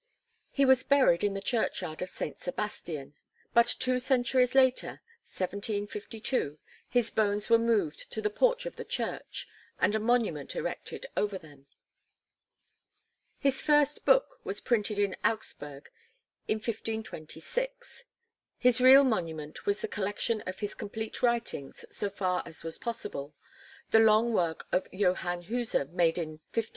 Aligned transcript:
He 0.49 0.65
was 0.65 0.83
buried 0.83 1.23
in 1.23 1.35
the 1.35 1.41
churchyard 1.45 2.01
of 2.01 2.09
Saint 2.09 2.39
Sebastian; 2.39 3.13
but 3.53 3.67
two 3.67 3.99
centuries 3.99 4.55
later, 4.55 4.99
1752, 5.35 6.57
his 6.89 7.11
bones 7.11 7.51
were 7.51 7.59
moved 7.59 8.11
to 8.11 8.19
the 8.19 8.31
porch 8.31 8.65
of 8.65 8.77
the 8.77 8.83
church, 8.83 9.47
and 9.79 9.93
a 9.93 9.99
monument 9.99 10.55
erected 10.55 11.05
over 11.15 11.37
them. 11.37 11.67
His 13.37 13.61
first 13.61 14.03
book 14.03 14.39
was 14.43 14.59
printed 14.59 14.97
in 14.97 15.15
Augsburg 15.23 15.87
in 16.47 16.55
1526. 16.55 18.05
His 18.57 18.81
real 18.81 19.03
monument 19.03 19.67
was 19.67 19.81
the 19.81 19.87
collection 19.87 20.41
of 20.47 20.61
his 20.61 20.73
complete 20.73 21.21
writings 21.21 21.85
so 21.91 22.09
far 22.09 22.41
as 22.47 22.63
was 22.63 22.79
possible, 22.79 23.35
the 23.91 23.99
long 23.99 24.33
work 24.33 24.65
of 24.71 24.91
Johann 24.91 25.43
Huser 25.43 25.85
made 25.91 26.17
in 26.17 26.29
1589 26.39 26.39
91. 26.55 26.65